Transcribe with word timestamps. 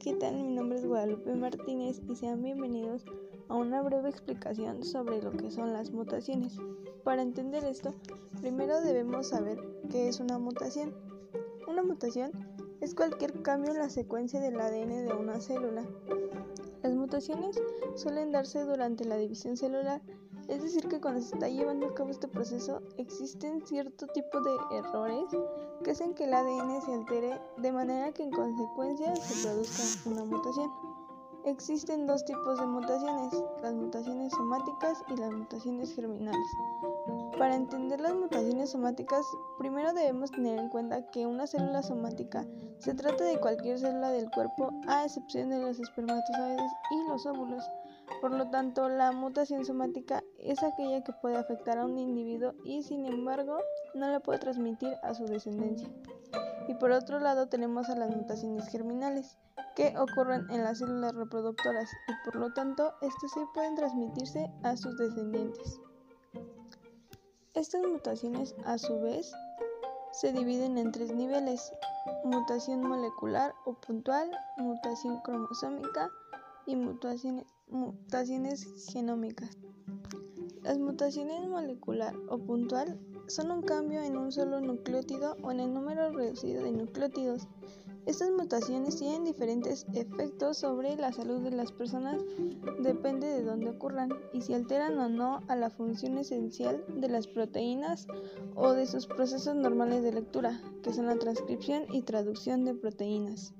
¿qué 0.00 0.14
tal? 0.14 0.34
Mi 0.34 0.54
nombre 0.54 0.78
es 0.78 0.86
Guadalupe 0.86 1.34
Martínez 1.34 2.00
y 2.08 2.16
sean 2.16 2.42
bienvenidos 2.42 3.04
a 3.48 3.54
una 3.54 3.82
breve 3.82 4.08
explicación 4.08 4.82
sobre 4.82 5.20
lo 5.20 5.30
que 5.30 5.50
son 5.50 5.74
las 5.74 5.90
mutaciones. 5.90 6.56
Para 7.04 7.20
entender 7.20 7.64
esto, 7.64 7.94
primero 8.40 8.80
debemos 8.80 9.28
saber 9.28 9.58
qué 9.90 10.08
es 10.08 10.18
una 10.18 10.38
mutación. 10.38 10.94
Una 11.68 11.82
mutación 11.82 12.30
es 12.80 12.94
cualquier 12.94 13.42
cambio 13.42 13.72
en 13.72 13.78
la 13.78 13.90
secuencia 13.90 14.40
del 14.40 14.58
ADN 14.58 15.06
de 15.06 15.12
una 15.12 15.38
célula. 15.38 15.84
Las 16.82 16.94
mutaciones 16.94 17.60
suelen 17.94 18.32
darse 18.32 18.64
durante 18.64 19.04
la 19.04 19.18
división 19.18 19.58
celular 19.58 20.00
es 20.50 20.62
decir, 20.62 20.88
que 20.88 21.00
cuando 21.00 21.20
se 21.20 21.34
está 21.34 21.48
llevando 21.48 21.86
a 21.86 21.94
cabo 21.94 22.10
este 22.10 22.26
proceso 22.26 22.82
existen 22.98 23.64
cierto 23.64 24.08
tipo 24.08 24.40
de 24.40 24.50
errores 24.78 25.26
que 25.84 25.92
hacen 25.92 26.12
que 26.12 26.24
el 26.24 26.34
ADN 26.34 26.82
se 26.82 26.92
altere 26.92 27.40
de 27.56 27.70
manera 27.72 28.12
que 28.12 28.24
en 28.24 28.32
consecuencia 28.32 29.14
se 29.14 29.46
produzca 29.46 30.10
una 30.10 30.24
mutación. 30.24 30.70
Existen 31.44 32.06
dos 32.06 32.24
tipos 32.24 32.58
de 32.58 32.66
mutaciones, 32.66 33.32
las 33.62 33.74
mutaciones 33.74 34.32
somáticas 34.32 35.02
y 35.08 35.16
las 35.16 35.32
mutaciones 35.32 35.94
germinales. 35.94 36.48
Para 37.38 37.54
entender 37.54 38.00
las 38.00 38.14
mutaciones 38.14 38.70
somáticas, 38.70 39.24
primero 39.56 39.92
debemos 39.94 40.32
tener 40.32 40.58
en 40.58 40.68
cuenta 40.68 41.10
que 41.10 41.26
una 41.26 41.46
célula 41.46 41.82
somática 41.82 42.44
se 42.78 42.92
trata 42.94 43.24
de 43.24 43.38
cualquier 43.38 43.78
célula 43.78 44.10
del 44.10 44.30
cuerpo 44.30 44.70
a 44.88 45.04
excepción 45.04 45.48
de 45.48 45.60
los 45.60 45.78
espermatozoides 45.78 46.72
y 46.90 47.08
los 47.08 47.24
óvulos. 47.24 47.64
Por 48.20 48.32
lo 48.32 48.50
tanto, 48.50 48.88
la 48.88 49.12
mutación 49.12 49.64
somática 49.64 50.22
es 50.42 50.62
aquella 50.62 51.02
que 51.02 51.12
puede 51.12 51.36
afectar 51.36 51.78
a 51.78 51.84
un 51.84 51.98
individuo 51.98 52.54
y 52.64 52.82
sin 52.82 53.06
embargo 53.06 53.58
no 53.94 54.08
la 54.08 54.20
puede 54.20 54.38
transmitir 54.38 54.94
a 55.02 55.14
su 55.14 55.26
descendencia. 55.26 55.88
Y 56.68 56.74
por 56.74 56.92
otro 56.92 57.18
lado 57.18 57.48
tenemos 57.48 57.88
a 57.88 57.96
las 57.96 58.14
mutaciones 58.14 58.68
germinales, 58.68 59.36
que 59.74 59.96
ocurren 59.98 60.50
en 60.50 60.64
las 60.64 60.78
células 60.78 61.14
reproductoras 61.14 61.90
y 62.08 62.12
por 62.24 62.36
lo 62.36 62.52
tanto 62.52 62.94
estas 63.00 63.30
sí 63.32 63.40
pueden 63.54 63.74
transmitirse 63.76 64.50
a 64.62 64.76
sus 64.76 64.96
descendientes. 64.98 65.80
Estas 67.54 67.82
mutaciones 67.82 68.54
a 68.64 68.78
su 68.78 69.00
vez 69.00 69.32
se 70.12 70.32
dividen 70.32 70.78
en 70.78 70.92
tres 70.92 71.12
niveles, 71.12 71.72
mutación 72.24 72.82
molecular 72.82 73.54
o 73.64 73.74
puntual, 73.74 74.30
mutación 74.56 75.20
cromosómica 75.20 76.10
y 76.66 76.76
mutaciones, 76.76 77.46
mutaciones 77.68 78.66
genómicas. 78.92 79.56
Las 80.70 80.78
mutaciones 80.78 81.48
molecular 81.48 82.14
o 82.28 82.38
puntual 82.38 82.96
son 83.26 83.50
un 83.50 83.62
cambio 83.62 84.02
en 84.02 84.16
un 84.16 84.30
solo 84.30 84.60
nucleótido 84.60 85.36
o 85.42 85.50
en 85.50 85.58
el 85.58 85.74
número 85.74 86.12
reducido 86.12 86.62
de 86.62 86.70
nucleótidos. 86.70 87.48
Estas 88.06 88.30
mutaciones 88.30 88.96
tienen 88.96 89.24
diferentes 89.24 89.84
efectos 89.94 90.58
sobre 90.58 90.94
la 90.94 91.12
salud 91.12 91.40
de 91.40 91.50
las 91.50 91.72
personas, 91.72 92.22
depende 92.78 93.26
de 93.26 93.42
dónde 93.42 93.70
ocurran 93.70 94.10
y 94.32 94.42
si 94.42 94.54
alteran 94.54 94.96
o 95.00 95.08
no 95.08 95.40
a 95.48 95.56
la 95.56 95.70
función 95.70 96.18
esencial 96.18 96.84
de 96.86 97.08
las 97.08 97.26
proteínas 97.26 98.06
o 98.54 98.70
de 98.70 98.86
sus 98.86 99.08
procesos 99.08 99.56
normales 99.56 100.04
de 100.04 100.12
lectura, 100.12 100.60
que 100.84 100.92
son 100.92 101.06
la 101.06 101.16
transcripción 101.16 101.86
y 101.92 102.02
traducción 102.02 102.64
de 102.64 102.74
proteínas. 102.74 103.54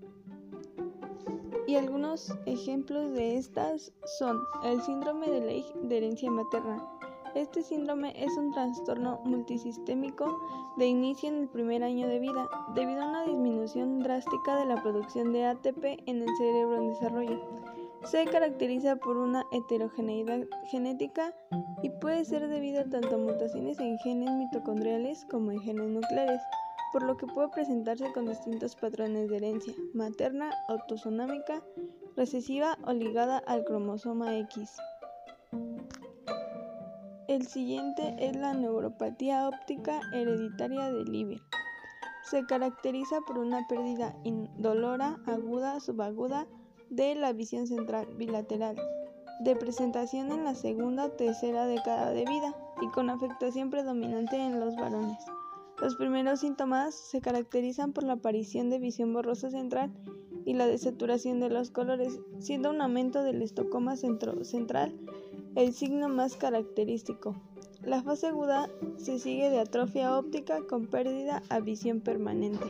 Y 1.66 1.75
algunos 1.75 2.33
ejemplos 2.47 3.12
de 3.12 3.36
estas 3.36 3.92
son 4.19 4.38
el 4.64 4.81
síndrome 4.83 5.28
de 5.28 5.41
Leigh 5.41 5.72
de 5.83 5.97
herencia 5.97 6.31
materna. 6.31 6.84
Este 7.34 7.62
síndrome 7.62 8.12
es 8.16 8.36
un 8.36 8.52
trastorno 8.52 9.20
multisistémico 9.24 10.40
de 10.76 10.86
inicio 10.86 11.28
en 11.28 11.36
el 11.36 11.48
primer 11.48 11.84
año 11.84 12.08
de 12.08 12.18
vida, 12.18 12.48
debido 12.74 13.02
a 13.02 13.08
una 13.08 13.24
disminución 13.24 14.00
drástica 14.00 14.56
de 14.56 14.66
la 14.66 14.82
producción 14.82 15.32
de 15.32 15.46
ATP 15.46 15.84
en 16.06 16.22
el 16.22 16.36
cerebro 16.36 16.76
en 16.76 16.88
desarrollo. 16.88 17.40
Se 18.04 18.24
caracteriza 18.24 18.96
por 18.96 19.16
una 19.16 19.44
heterogeneidad 19.52 20.46
genética 20.70 21.34
y 21.82 21.90
puede 21.90 22.24
ser 22.24 22.48
debido 22.48 22.84
tanto 22.88 23.14
a 23.14 23.19
mutaciones 23.19 23.78
en 23.78 23.98
genes 23.98 24.30
mitocondriales 24.32 25.24
como 25.30 25.52
en 25.52 25.60
genes 25.60 25.88
nucleares 25.88 26.40
por 26.92 27.02
lo 27.04 27.16
que 27.16 27.26
puede 27.26 27.48
presentarse 27.48 28.12
con 28.12 28.26
distintos 28.26 28.74
patrones 28.74 29.28
de 29.28 29.36
herencia 29.36 29.74
materna, 29.94 30.50
autosómica, 30.69 31.62
recesiva 32.16 32.76
o 32.84 32.92
ligada 32.92 33.38
al 33.38 33.64
cromosoma 33.64 34.36
X. 34.38 34.76
El 37.30 37.46
siguiente 37.46 38.16
es 38.18 38.34
la 38.34 38.54
neuropatía 38.54 39.46
óptica 39.46 40.00
hereditaria 40.12 40.91
de 40.91 41.04
Lieber. 41.04 41.41
Se 42.24 42.44
caracteriza 42.44 43.20
por 43.20 43.38
una 43.38 43.68
pérdida 43.68 44.16
indolora, 44.24 45.16
aguda, 45.26 45.78
subaguda 45.78 46.48
de 46.88 47.14
la 47.14 47.32
visión 47.32 47.69
central 47.69 48.08
bilateral, 48.16 48.74
de 49.44 49.54
presentación 49.54 50.32
en 50.32 50.42
la 50.42 50.56
segunda 50.56 51.04
o 51.04 51.12
tercera 51.12 51.66
década 51.66 52.10
de 52.10 52.24
vida 52.24 52.52
y 52.82 52.88
con 52.88 53.10
afectación 53.10 53.70
predominante 53.70 54.34
en 54.34 54.58
los 54.58 54.74
varones. 54.74 55.24
Los 55.80 55.94
primeros 55.94 56.40
síntomas 56.40 56.96
se 56.96 57.20
caracterizan 57.20 57.92
por 57.92 58.02
la 58.02 58.14
aparición 58.14 58.70
de 58.70 58.80
visión 58.80 59.12
borrosa 59.12 59.52
central 59.52 59.92
y 60.44 60.54
la 60.54 60.66
desaturación 60.66 61.38
de 61.38 61.48
los 61.48 61.70
colores, 61.70 62.19
siendo 62.40 62.70
un 62.70 62.80
aumento 62.80 63.22
del 63.22 63.40
estocoma 63.40 63.94
central 63.94 64.98
el 65.56 65.72
signo 65.75 66.09
más 66.09 66.37
característico. 66.37 67.34
La 67.83 68.03
fase 68.03 68.28
aguda 68.28 68.69
se 68.99 69.19
sigue 69.19 69.50
de 69.50 69.59
atrofia 69.59 70.16
óptica 70.16 70.61
con 70.69 70.87
pérdida 70.87 71.43
a 71.49 71.61
visión 71.61 72.00
permanente. 72.00 72.66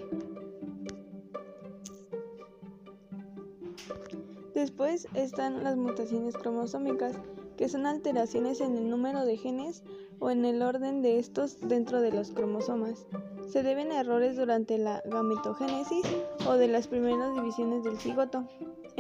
Después 4.55 5.09
están 5.15 5.65
las 5.65 5.77
mutaciones 5.77 6.37
cromosómicas, 6.37 7.17
que 7.57 7.69
son 7.69 7.87
alteraciones 7.87 8.61
en 8.61 8.77
el 8.77 8.89
número 8.89 9.25
de 9.25 9.37
genes 9.37 9.83
o 10.19 10.31
en 10.31 10.45
el 10.45 10.63
orden 10.63 11.03
de 11.03 11.19
estos 11.19 11.61
dentro 11.61 12.01
de 12.01 12.13
los 12.13 12.31
cromosomas. 12.31 13.07
Se 13.49 13.63
deben 13.63 13.91
a 13.91 14.01
errores 14.01 14.37
durante 14.37 14.79
la 14.79 15.03
gametogénesis 15.07 16.05
o 16.47 16.55
de 16.55 16.69
las 16.69 16.89
primeras 16.89 17.35
divisiones 17.35 17.85
del 17.85 17.99
cigoto. 17.99 18.47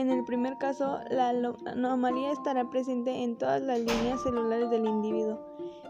En 0.00 0.10
el 0.10 0.24
primer 0.24 0.56
caso, 0.56 0.98
la 1.10 1.28
anomalía 1.28 2.32
estará 2.32 2.70
presente 2.70 3.22
en 3.22 3.36
todas 3.36 3.60
las 3.60 3.80
líneas 3.80 4.22
celulares 4.22 4.70
del 4.70 4.86
individuo, 4.86 5.38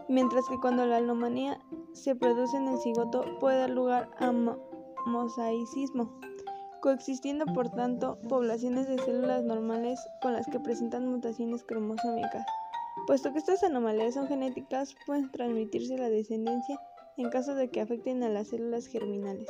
mientras 0.09 0.49
que 0.49 0.59
cuando 0.59 0.85
la 0.85 0.97
anomalía 0.97 1.57
se 1.93 2.13
produce 2.13 2.57
en 2.57 2.67
el 2.67 2.77
cigoto 2.79 3.23
puede 3.39 3.59
dar 3.59 3.69
lugar 3.69 4.09
a 4.19 4.33
mosaicismo, 5.05 6.19
coexistiendo 6.81 7.45
por 7.53 7.69
tanto 7.69 8.19
poblaciones 8.27 8.89
de 8.89 8.99
células 8.99 9.45
normales 9.45 9.97
con 10.21 10.33
las 10.33 10.45
que 10.45 10.59
presentan 10.59 11.07
mutaciones 11.07 11.63
cromosómicas. 11.63 12.45
Puesto 13.07 13.31
que 13.31 13.39
estas 13.39 13.63
anomalías 13.63 14.15
son 14.15 14.27
genéticas, 14.27 14.93
pueden 15.05 15.31
transmitirse 15.31 15.97
la 15.97 16.09
descendencia 16.09 16.77
en 17.15 17.29
caso 17.29 17.55
de 17.55 17.69
que 17.69 17.79
afecten 17.79 18.23
a 18.23 18.29
las 18.29 18.49
células 18.49 18.87
germinales. 18.87 19.47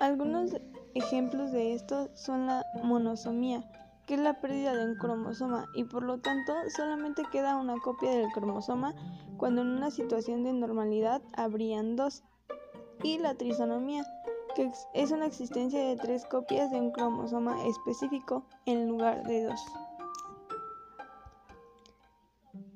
Algunos 0.00 0.52
ejemplos 0.98 1.52
de 1.52 1.74
esto 1.74 2.10
son 2.14 2.46
la 2.46 2.64
monosomía, 2.82 3.64
que 4.06 4.14
es 4.14 4.20
la 4.20 4.40
pérdida 4.40 4.74
de 4.74 4.84
un 4.84 4.96
cromosoma 4.96 5.66
y 5.74 5.84
por 5.84 6.02
lo 6.02 6.18
tanto 6.18 6.52
solamente 6.76 7.22
queda 7.30 7.56
una 7.56 7.78
copia 7.78 8.10
del 8.10 8.30
cromosoma 8.32 8.94
cuando 9.36 9.62
en 9.62 9.68
una 9.68 9.90
situación 9.90 10.44
de 10.44 10.52
normalidad 10.52 11.22
habrían 11.34 11.96
dos, 11.96 12.22
y 13.02 13.18
la 13.18 13.34
trisonomía, 13.34 14.04
que 14.56 14.70
es 14.94 15.10
una 15.10 15.26
existencia 15.26 15.78
de 15.78 15.96
tres 15.96 16.24
copias 16.24 16.70
de 16.70 16.80
un 16.80 16.90
cromosoma 16.90 17.64
específico 17.66 18.44
en 18.66 18.88
lugar 18.88 19.24
de 19.26 19.44
dos. 19.44 19.60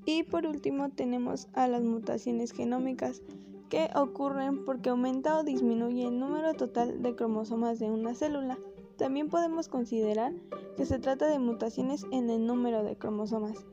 Y 0.05 0.25
por 0.25 0.47
último 0.47 0.91
tenemos 0.91 1.49
a 1.55 1.69
las 1.69 1.82
mutaciones 1.82 2.53
genómicas, 2.53 3.22
que 3.72 3.88
ocurren 3.94 4.66
porque 4.66 4.91
aumenta 4.91 5.38
o 5.38 5.44
disminuye 5.44 6.06
el 6.06 6.20
número 6.20 6.52
total 6.52 7.00
de 7.00 7.17
cromosomas 7.17 7.79
de 7.79 7.91
una 7.91 8.14
célula. 8.14 8.58
También 8.99 9.31
podemos 9.31 9.69
considerar 9.69 10.35
que 10.76 10.85
se 10.85 10.99
trata 10.99 11.26
de 11.26 11.38
mutaciones 11.38 12.05
en 12.12 12.29
el 12.29 12.47
número 12.47 12.85
de 12.85 12.99
cromosomas. 12.99 13.64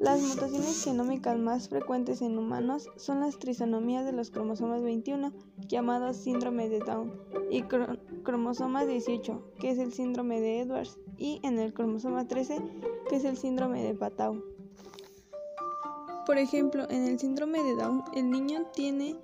Las 0.00 0.22
mutaciones 0.22 0.82
genómicas 0.82 1.36
más 1.38 1.68
frecuentes 1.68 2.22
en 2.22 2.38
humanos 2.38 2.88
son 2.96 3.20
las 3.20 3.38
trisonomías 3.38 4.06
de 4.06 4.12
los 4.12 4.30
cromosomas 4.30 4.82
21, 4.82 5.34
llamados 5.68 6.16
síndrome 6.16 6.70
de 6.70 6.78
Down, 6.78 7.12
y 7.50 7.60
cromosomas 8.22 8.86
18, 8.86 9.52
que 9.60 9.68
es 9.68 9.78
el 9.78 9.92
síndrome 9.92 10.40
de 10.40 10.60
Edwards, 10.60 10.98
y 11.18 11.40
en 11.42 11.58
el 11.58 11.74
cromosoma 11.74 12.26
13, 12.26 12.56
que 13.10 13.16
es 13.16 13.24
el 13.26 13.36
síndrome 13.36 13.82
de 13.84 13.94
Patau. 13.94 14.42
Por 16.24 16.38
ejemplo, 16.38 16.86
en 16.88 17.06
el 17.06 17.18
síndrome 17.18 17.62
de 17.62 17.74
Down, 17.74 18.02
el 18.14 18.30
niño 18.30 18.64
tiene 18.72 19.16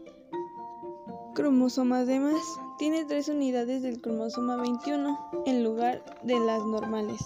cromosomas 1.38 2.08
de 2.08 2.18
más, 2.18 2.42
tiene 2.78 3.04
tres 3.04 3.28
unidades 3.28 3.82
del 3.82 4.00
cromosoma 4.00 4.56
21 4.56 5.44
en 5.46 5.62
lugar 5.62 6.02
de 6.24 6.40
las 6.40 6.64
normales. 6.64 7.20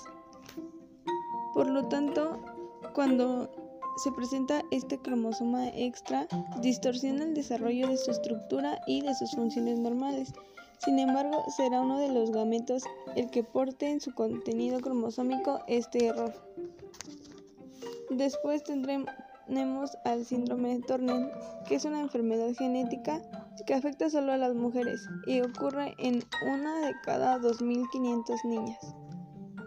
Por 1.54 1.70
lo 1.70 1.88
tanto, 1.88 2.38
cuando 2.92 3.48
se 4.04 4.12
presenta 4.12 4.64
este 4.70 4.98
cromosoma 4.98 5.68
extra, 5.68 6.28
distorsiona 6.60 7.24
el 7.24 7.32
desarrollo 7.32 7.88
de 7.88 7.96
su 7.96 8.10
estructura 8.10 8.82
y 8.86 9.00
de 9.00 9.14
sus 9.14 9.30
funciones 9.34 9.78
normales, 9.78 10.34
Sin 10.84 10.98
embargo, 10.98 11.42
será 11.56 11.80
uno 11.80 11.98
de 11.98 12.08
los 12.08 12.32
gametos 12.32 12.82
el 13.16 13.30
que 13.30 13.44
porte 13.44 13.88
en 13.88 14.02
su 14.02 14.12
contenido 14.14 14.80
cromosómico 14.80 15.60
este 15.68 16.08
error. 16.08 16.34
Después 18.10 18.62
tendremos 18.62 19.96
al 20.04 20.26
síndrome 20.26 20.74
de 20.74 20.82
Turner, 20.82 21.32
que 21.66 21.76
es 21.76 21.86
una 21.86 22.00
enfermedad 22.00 22.52
genética 22.58 23.22
que 23.66 23.74
afecta 23.74 24.10
solo 24.10 24.32
a 24.32 24.38
las 24.38 24.54
mujeres 24.54 25.08
y 25.26 25.40
ocurre 25.40 25.94
en 25.98 26.22
una 26.46 26.86
de 26.86 26.94
cada 27.04 27.38
2.500 27.38 28.44
niñas. 28.44 28.94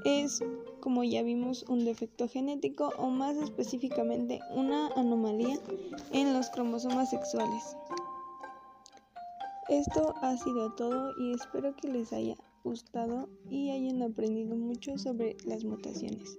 Es, 0.06 0.44
como 0.82 1.04
ya 1.04 1.24
vimos, 1.24 1.66
un 1.68 1.86
defecto 1.86 2.28
genético 2.28 2.92
o 2.98 3.10
más 3.10 3.38
específicamente 3.38 4.40
una 4.54 4.88
anomalía 4.96 5.58
en 6.12 6.34
los 6.34 6.50
cromosomas 6.50 7.10
sexuales. 7.10 7.76
Esto 9.70 10.14
ha 10.22 10.38
sido 10.38 10.74
todo 10.74 11.12
y 11.20 11.34
espero 11.34 11.76
que 11.76 11.88
les 11.88 12.14
haya 12.14 12.36
gustado 12.64 13.30
y 13.50 13.72
hayan 13.72 14.04
aprendido 14.04 14.56
mucho 14.56 14.98
sobre 14.98 15.38
las 15.46 15.64
mutaciones. 15.64 16.38